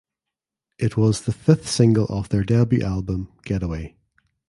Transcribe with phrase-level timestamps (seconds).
[0.79, 3.97] It was the fifth single off their debut album "Getaway".